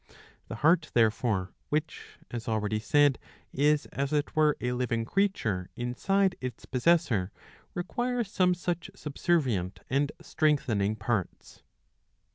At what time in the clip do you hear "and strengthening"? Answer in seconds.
9.91-10.95